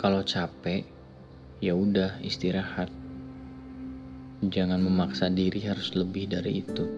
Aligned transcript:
Kalau 0.00 0.24
capek, 0.24 0.88
ya 1.60 1.76
udah 1.76 2.24
istirahat. 2.24 2.88
Jangan 4.40 4.80
memaksa 4.80 5.28
diri 5.28 5.60
harus 5.60 5.92
lebih 5.92 6.24
dari 6.24 6.64
itu. 6.64 6.88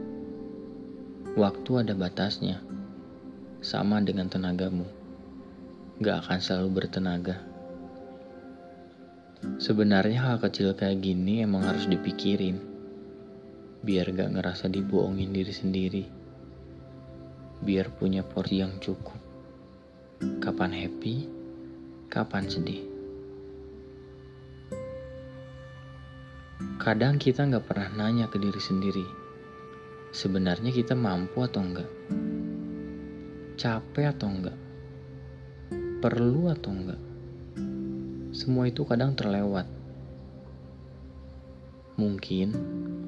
Waktu 1.34 1.82
ada 1.82 1.98
batasnya, 1.98 2.62
sama 3.59 3.98
dengan 4.07 4.30
tenagamu. 4.30 4.86
Gak 5.98 6.23
akan 6.23 6.38
selalu 6.38 6.68
bertenaga. 6.79 7.43
Sebenarnya 9.59 10.23
hal 10.23 10.39
kecil 10.39 10.71
kayak 10.79 11.03
gini 11.03 11.43
emang 11.43 11.66
harus 11.66 11.91
dipikirin. 11.91 12.62
Biar 13.82 14.14
gak 14.14 14.30
ngerasa 14.30 14.71
dibohongin 14.71 15.34
diri 15.34 15.50
sendiri. 15.50 16.05
Biar 17.66 17.91
punya 17.98 18.23
porsi 18.23 18.62
yang 18.62 18.79
cukup. 18.79 19.18
Kapan 20.39 20.71
happy, 20.71 21.26
kapan 22.07 22.46
sedih. 22.46 22.92
Kadang 26.82 27.14
kita 27.14 27.46
nggak 27.46 27.71
pernah 27.71 27.95
nanya 27.95 28.27
ke 28.27 28.43
diri 28.43 28.59
sendiri, 28.59 29.07
sebenarnya 30.11 30.75
kita 30.75 30.99
mampu 30.99 31.46
atau 31.46 31.63
enggak, 31.63 31.86
capek 33.55 34.11
atau 34.11 34.27
enggak, 34.27 34.59
perlu 36.03 36.50
atau 36.50 36.75
enggak. 36.75 36.98
Semua 38.34 38.67
itu 38.67 38.83
kadang 38.83 39.14
terlewat. 39.14 39.70
Mungkin 42.03 42.50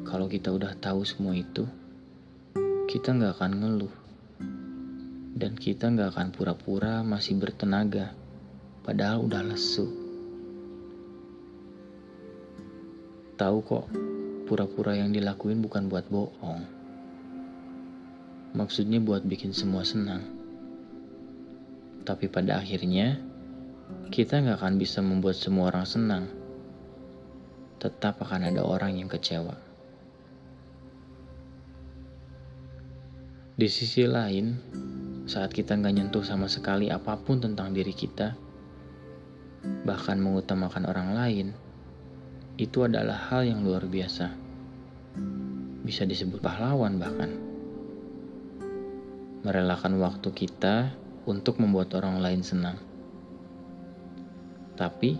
kalau 0.06 0.30
kita 0.30 0.54
udah 0.54 0.78
tahu 0.78 1.02
semua 1.02 1.34
itu, 1.34 1.66
kita 2.86 3.10
nggak 3.10 3.42
akan 3.42 3.52
ngeluh, 3.58 3.94
dan 5.34 5.58
kita 5.58 5.90
nggak 5.90 6.14
akan 6.14 6.30
pura-pura 6.30 7.02
masih 7.02 7.42
bertenaga, 7.42 8.14
padahal 8.86 9.26
udah 9.26 9.42
lesu. 9.42 10.03
Tahu 13.34 13.58
kok, 13.66 13.90
pura-pura 14.46 14.94
yang 14.94 15.10
dilakuin 15.10 15.58
bukan 15.58 15.90
buat 15.90 16.06
bohong. 16.06 16.62
Maksudnya 18.54 19.02
buat 19.02 19.26
bikin 19.26 19.50
semua 19.50 19.82
senang. 19.82 20.22
Tapi 22.06 22.30
pada 22.30 22.62
akhirnya, 22.62 23.18
kita 24.14 24.38
nggak 24.38 24.62
akan 24.62 24.78
bisa 24.78 25.02
membuat 25.02 25.34
semua 25.34 25.74
orang 25.74 25.82
senang. 25.82 26.24
Tetap 27.82 28.22
akan 28.22 28.54
ada 28.54 28.62
orang 28.62 29.02
yang 29.02 29.10
kecewa. 29.10 29.58
Di 33.58 33.66
sisi 33.66 34.06
lain, 34.06 34.54
saat 35.26 35.50
kita 35.50 35.74
nggak 35.74 35.94
nyentuh 35.98 36.22
sama 36.22 36.46
sekali 36.46 36.86
apa 36.86 37.18
pun 37.18 37.42
tentang 37.42 37.74
diri 37.74 37.90
kita, 37.90 38.38
bahkan 39.82 40.22
mengutamakan 40.22 40.86
orang 40.86 41.18
lain, 41.18 41.63
itu 42.54 42.86
adalah 42.86 43.18
hal 43.34 43.42
yang 43.42 43.66
luar 43.66 43.82
biasa. 43.82 44.30
Bisa 45.82 46.06
disebut 46.06 46.38
pahlawan 46.38 47.02
bahkan. 47.02 47.30
Merelakan 49.42 49.98
waktu 49.98 50.30
kita 50.30 50.94
untuk 51.26 51.58
membuat 51.58 51.98
orang 51.98 52.22
lain 52.22 52.46
senang. 52.46 52.78
Tapi 54.78 55.18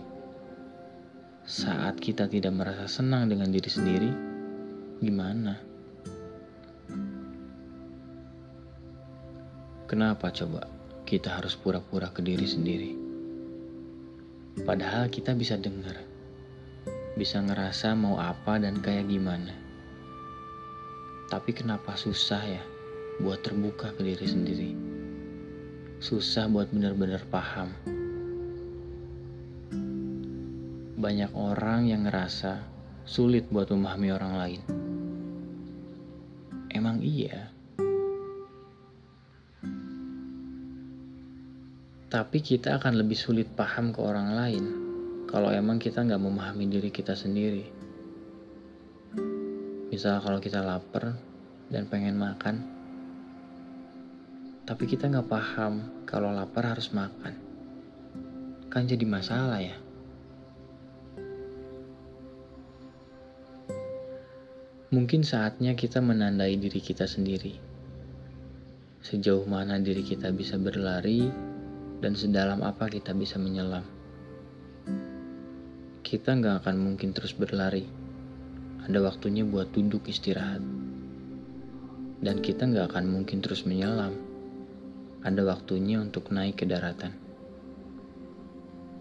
saat 1.45 1.99
kita 1.99 2.31
tidak 2.31 2.55
merasa 2.55 2.87
senang 2.87 3.27
dengan 3.27 3.51
diri 3.51 3.69
sendiri, 3.69 4.11
gimana? 5.03 5.59
Kenapa 9.85 10.33
coba 10.33 10.65
kita 11.05 11.35
harus 11.35 11.59
pura-pura 11.59 12.09
ke 12.15 12.25
diri 12.25 12.47
sendiri? 12.49 12.91
Padahal 14.65 15.11
kita 15.13 15.37
bisa 15.37 15.61
dengar 15.61 16.14
bisa 17.15 17.39
ngerasa 17.39 17.95
mau 17.95 18.19
apa 18.19 18.59
dan 18.59 18.83
kayak 18.83 19.07
gimana. 19.07 19.55
Tapi 21.31 21.55
kenapa 21.55 21.95
susah 21.95 22.43
ya 22.43 22.63
buat 23.23 23.39
terbuka 23.47 23.95
ke 23.95 24.03
diri 24.03 24.27
sendiri? 24.27 24.71
Susah 26.03 26.51
buat 26.51 26.75
benar-benar 26.75 27.23
paham. 27.31 27.71
Banyak 30.99 31.31
orang 31.39 31.87
yang 31.87 32.03
ngerasa 32.11 32.67
sulit 33.07 33.47
buat 33.47 33.71
memahami 33.71 34.09
orang 34.11 34.35
lain. 34.35 34.61
Emang 36.75 36.99
iya. 36.99 37.55
Tapi 42.11 42.39
kita 42.43 42.79
akan 42.83 42.99
lebih 42.99 43.19
sulit 43.19 43.47
paham 43.55 43.95
ke 43.95 44.03
orang 44.03 44.35
lain 44.35 44.84
kalau 45.35 45.51
emang 45.51 45.83
kita 45.83 46.07
nggak 46.07 46.23
memahami 46.23 46.71
diri 46.71 46.95
kita 46.95 47.19
sendiri. 47.19 47.67
Misal 49.91 50.23
kalau 50.23 50.39
kita 50.39 50.63
lapar 50.63 51.11
dan 51.67 51.91
pengen 51.91 52.15
makan, 52.15 52.63
tapi 54.63 54.87
kita 54.87 55.11
nggak 55.11 55.27
paham 55.27 55.91
kalau 56.07 56.31
lapar 56.31 56.71
harus 56.71 56.95
makan, 56.95 57.35
kan 58.71 58.87
jadi 58.87 59.03
masalah 59.03 59.59
ya. 59.59 59.75
Mungkin 64.95 65.27
saatnya 65.27 65.75
kita 65.75 65.99
menandai 65.99 66.55
diri 66.63 66.79
kita 66.79 67.11
sendiri. 67.11 67.59
Sejauh 69.03 69.43
mana 69.51 69.83
diri 69.83 70.07
kita 70.07 70.31
bisa 70.31 70.55
berlari 70.63 71.27
dan 71.99 72.15
sedalam 72.15 72.63
apa 72.63 72.87
kita 72.87 73.11
bisa 73.11 73.35
menyelam 73.43 73.94
kita 76.05 76.37
nggak 76.37 76.61
akan 76.61 76.77
mungkin 76.77 77.17
terus 77.17 77.33
berlari. 77.33 77.89
Ada 78.85 79.01
waktunya 79.01 79.41
buat 79.41 79.73
duduk 79.73 80.05
istirahat. 80.13 80.61
Dan 82.21 82.45
kita 82.45 82.69
nggak 82.69 82.93
akan 82.93 83.09
mungkin 83.09 83.41
terus 83.41 83.65
menyelam. 83.65 84.13
Ada 85.25 85.41
waktunya 85.49 86.05
untuk 86.05 86.29
naik 86.29 86.61
ke 86.61 86.69
daratan. 86.69 87.17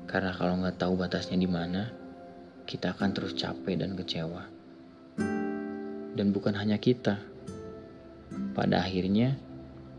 Karena 0.08 0.32
kalau 0.32 0.64
nggak 0.64 0.80
tahu 0.80 0.96
batasnya 0.96 1.36
di 1.36 1.50
mana, 1.52 1.92
kita 2.64 2.96
akan 2.96 3.12
terus 3.12 3.36
capek 3.36 3.84
dan 3.84 4.00
kecewa. 4.00 4.48
Dan 6.16 6.32
bukan 6.32 6.56
hanya 6.56 6.80
kita. 6.80 7.20
Pada 8.56 8.80
akhirnya, 8.80 9.36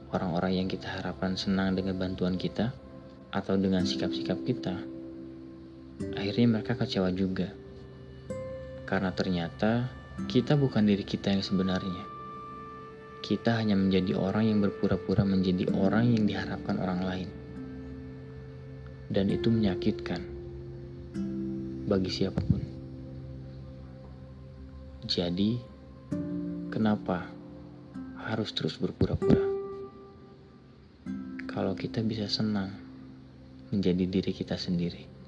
orang-orang 0.08 0.64
yang 0.64 0.68
kita 0.72 0.88
harapkan 0.88 1.36
senang 1.36 1.76
dengan 1.76 2.00
bantuan 2.00 2.40
kita 2.40 2.72
atau 3.28 3.60
dengan 3.60 3.84
sikap-sikap 3.84 4.40
kita 4.48 4.93
Akhirnya 6.18 6.58
mereka 6.58 6.74
kecewa 6.74 7.14
juga. 7.14 7.54
Karena 8.84 9.14
ternyata 9.14 9.86
kita 10.26 10.58
bukan 10.58 10.86
diri 10.86 11.06
kita 11.06 11.30
yang 11.30 11.42
sebenarnya. 11.42 12.04
Kita 13.24 13.56
hanya 13.56 13.78
menjadi 13.78 14.18
orang 14.18 14.50
yang 14.50 14.58
berpura-pura 14.60 15.24
menjadi 15.24 15.70
orang 15.72 16.12
yang 16.12 16.26
diharapkan 16.26 16.76
orang 16.82 17.00
lain. 17.02 17.28
Dan 19.08 19.30
itu 19.30 19.48
menyakitkan 19.48 20.20
bagi 21.86 22.10
siapa 22.10 22.40
pun. 22.44 22.60
Jadi, 25.04 25.60
kenapa 26.72 27.28
harus 28.24 28.50
terus 28.56 28.80
berpura-pura? 28.80 29.44
Kalau 31.44 31.76
kita 31.76 32.00
bisa 32.02 32.26
senang 32.26 32.72
menjadi 33.68 34.04
diri 34.08 34.32
kita 34.32 34.56
sendiri. 34.56 35.23